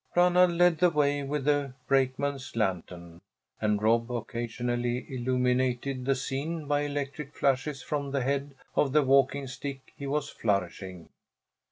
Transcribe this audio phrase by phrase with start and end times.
[0.15, 3.21] Ranald led the way with a brakeman's lantern,
[3.61, 9.45] and Rob occasionally illuminated the scene by electric flashes from the head of the walking
[9.45, 11.09] stick he was flourishing.